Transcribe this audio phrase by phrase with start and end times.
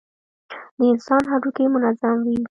[0.77, 2.35] د انسان هډوکى منظم وي.